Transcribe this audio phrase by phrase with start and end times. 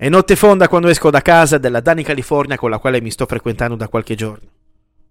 [0.00, 3.26] È notte fonda quando esco da casa della Dani California con la quale mi sto
[3.26, 4.48] frequentando da qualche giorno.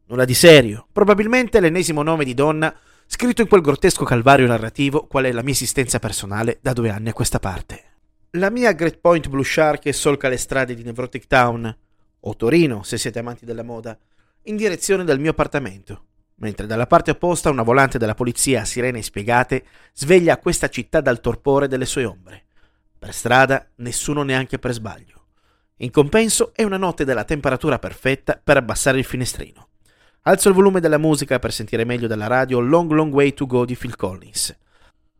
[0.07, 5.25] Nulla di serio, probabilmente l'ennesimo nome di donna scritto in quel grottesco calvario narrativo qual
[5.25, 7.83] è la mia esistenza personale da due anni a questa parte.
[8.31, 11.77] La mia Great Point Blue Shark solca le strade di Nevrotic Town,
[12.21, 13.95] o Torino se siete amanti della moda,
[14.45, 16.05] in direzione del mio appartamento,
[16.37, 21.21] mentre dalla parte opposta una volante della polizia a sirene spiegate sveglia questa città dal
[21.21, 22.45] torpore delle sue ombre.
[22.99, 25.27] Per strada nessuno neanche per sbaglio.
[25.77, 29.69] In compenso è una notte della temperatura perfetta per abbassare il finestrino.
[30.23, 33.63] Alzo il volume della musica per sentire meglio dalla radio Long Long Way to Go
[33.63, 34.53] di Phil Collins.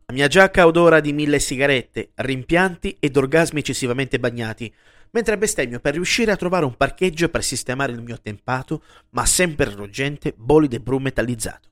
[0.04, 4.70] La mia giacca odora di mille sigarette, rimpianti ed orgasmi eccessivamente bagnati,
[5.12, 9.70] mentre bestemmio per riuscire a trovare un parcheggio per sistemare il mio tempato, ma sempre
[9.70, 11.69] ruggente, bolide bru metallizzato.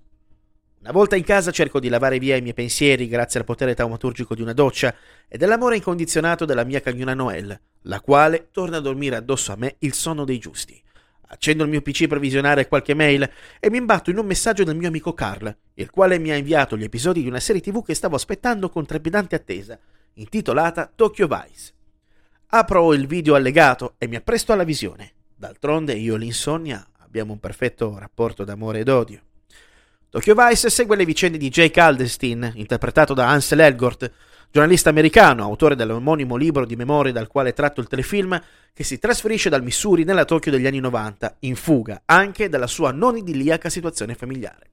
[0.81, 4.37] Una volta in casa cerco di lavare via i miei pensieri grazie al potere taumaturgico
[4.37, 4.95] di una doccia
[5.27, 9.75] e dell'amore incondizionato della mia cagnona Noel, la quale torna a dormire addosso a me
[9.81, 10.81] il sonno dei giusti.
[11.31, 14.77] Accendo il mio PC per visionare qualche mail e mi imbatto in un messaggio del
[14.77, 17.95] mio amico Carl, il quale mi ha inviato gli episodi di una serie TV che
[17.95, 19.77] stavo aspettando con trepidante attesa,
[20.15, 21.73] intitolata Tokyo Vice.
[22.47, 25.13] Apro il video allegato e mi appresto alla visione.
[25.35, 29.23] D'altronde io e l'insonnia abbiamo un perfetto rapporto d'amore ed odio.
[30.11, 34.11] Tokyo Vice segue le vicende di Jake Aldenstein, interpretato da Ansel Elgort,
[34.51, 38.43] giornalista americano, autore dell'omonimo libro di memorie dal quale tratto il telefilm,
[38.73, 42.91] che si trasferisce dal Missouri nella Tokyo degli anni 90, in fuga anche dalla sua
[42.91, 44.71] non idilliaca situazione familiare.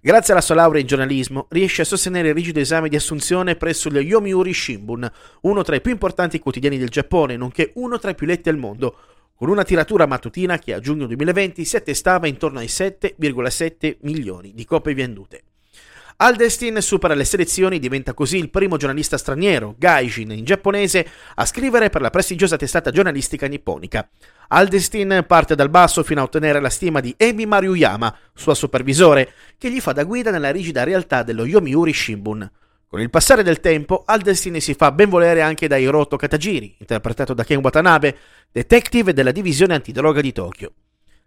[0.00, 3.90] Grazie alla sua laurea in giornalismo, riesce a sostenere il rigido esame di assunzione presso
[3.90, 8.14] lo Yomiuri Shimbun, uno tra i più importanti quotidiani del Giappone, nonché uno tra i
[8.14, 8.96] più letti al mondo,
[9.40, 14.66] con una tiratura mattutina che a giugno 2020 si attestava intorno ai 7,7 milioni di
[14.66, 15.44] copie vendute.
[16.16, 21.46] Aldestin supera le selezioni e diventa così il primo giornalista straniero, gaijin in giapponese, a
[21.46, 24.06] scrivere per la prestigiosa testata giornalistica nipponica.
[24.48, 29.70] Aldestin parte dal basso fino a ottenere la stima di Emi Maruyama, suo supervisore, che
[29.70, 32.50] gli fa da guida nella rigida realtà dello Yomiuri Shimbun.
[32.90, 37.34] Con il passare del tempo, Aldestin si fa ben volere anche da Hiroto Katagiri, interpretato
[37.34, 38.16] da Ken Watanabe,
[38.50, 40.72] detective della divisione antidroga di Tokyo.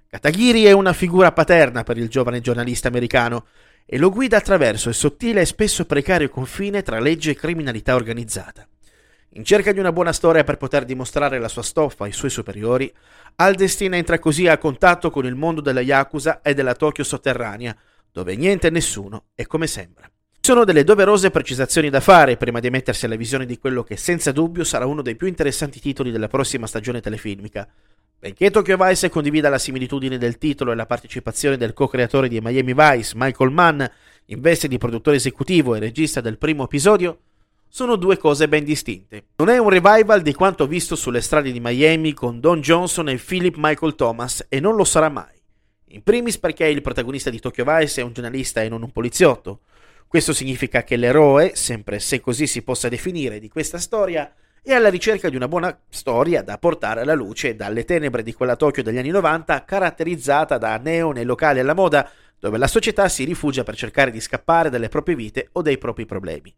[0.10, 3.46] Katagiri è una figura paterna per il giovane giornalista americano
[3.86, 8.68] e lo guida attraverso il sottile e spesso precario confine tra legge e criminalità organizzata.
[9.36, 12.94] In cerca di una buona storia per poter dimostrare la sua stoffa ai suoi superiori,
[13.38, 17.74] Aldestin entra così a contatto con il mondo della Yakuza e della Tokyo sotterranea,
[18.12, 20.13] dove niente e nessuno è come sembra.
[20.46, 24.34] Sono delle doverose precisazioni da fare prima di mettersi alla visione di quello che senza
[24.34, 27.66] dubbio sarà uno dei più interessanti titoli della prossima stagione telefilmica.
[28.20, 32.74] Benché Tokyo Vice condivida la similitudine del titolo e la partecipazione del co-creatore di Miami
[32.74, 33.84] Vice, Michael Mann,
[34.26, 37.20] in veste di produttore esecutivo e regista del primo episodio,
[37.70, 39.28] sono due cose ben distinte.
[39.38, 43.16] Non è un revival di quanto visto sulle strade di Miami con Don Johnson e
[43.16, 45.42] Philip Michael Thomas e non lo sarà mai.
[45.92, 49.62] In primis perché il protagonista di Tokyo Vice è un giornalista e non un poliziotto,
[50.14, 54.32] questo significa che l'eroe, sempre se così si possa definire, di questa storia
[54.62, 58.56] è alla ricerca di una buona storia da portare alla luce dalle tenebre di quella
[58.56, 62.08] Tokyo degli anni 90 caratterizzata da neon e locali alla moda
[62.38, 66.06] dove la società si rifugia per cercare di scappare dalle proprie vite o dai propri
[66.06, 66.54] problemi.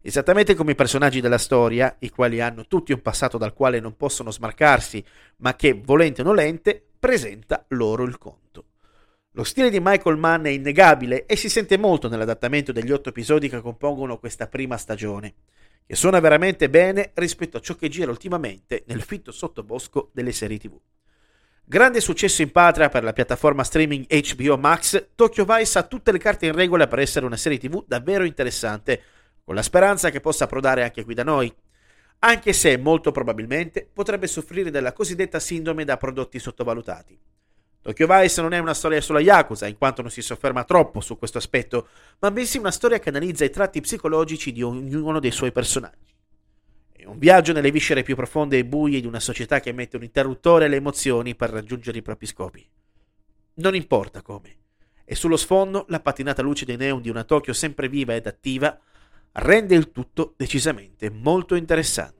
[0.00, 3.96] Esattamente come i personaggi della storia, i quali hanno tutti un passato dal quale non
[3.96, 5.04] possono smarcarsi,
[5.36, 8.64] ma che, volente o nolente, presenta loro il conto.
[9.36, 13.50] Lo stile di Michael Mann è innegabile e si sente molto nell'adattamento degli otto episodi
[13.50, 15.34] che compongono questa prima stagione,
[15.84, 20.56] che suona veramente bene rispetto a ciò che gira ultimamente nel fitto sottobosco delle serie
[20.56, 20.80] TV.
[21.62, 26.18] Grande successo in patria per la piattaforma streaming HBO Max, Tokyo Vice ha tutte le
[26.18, 29.02] carte in regola per essere una serie TV davvero interessante,
[29.44, 31.54] con la speranza che possa approdare anche qui da noi,
[32.20, 37.25] anche se molto probabilmente potrebbe soffrire della cosiddetta sindrome da prodotti sottovalutati.
[37.86, 41.16] Tokyo Vice non è una storia sulla Yakuza, in quanto non si sofferma troppo su
[41.16, 41.86] questo aspetto,
[42.18, 46.12] ma bensì una storia che analizza i tratti psicologici di ognuno dei suoi personaggi.
[46.90, 50.02] È un viaggio nelle viscere più profonde e buie di una società che mette un
[50.02, 52.68] interruttore alle emozioni per raggiungere i propri scopi.
[53.54, 54.56] Non importa come.
[55.04, 58.76] E sullo sfondo la patinata luce dei neon di una Tokyo sempre viva ed attiva
[59.30, 62.15] rende il tutto decisamente molto interessante.